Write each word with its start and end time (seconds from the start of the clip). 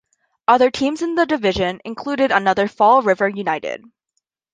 Other 0.47 0.71
teams 0.71 1.03
in 1.03 1.13
the 1.13 1.27
division 1.27 1.79
included 1.85 2.31
another 2.31 2.67
Fall 2.67 3.03
River 3.03 3.29
United. 3.29 3.83